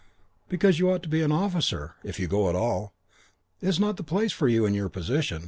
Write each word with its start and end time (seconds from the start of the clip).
"Because 0.49 0.79
you 0.79 0.89
ought 0.89 1.03
to 1.03 1.09
be 1.09 1.21
an 1.21 1.31
officer, 1.31 1.93
if 2.03 2.19
you 2.19 2.25
go 2.25 2.49
at 2.49 2.55
all. 2.55 2.95
It's 3.61 3.77
not 3.77 3.97
the 3.97 4.03
place 4.03 4.31
for 4.31 4.47
you 4.47 4.65
in 4.65 4.73
your 4.73 4.89
position. 4.89 5.39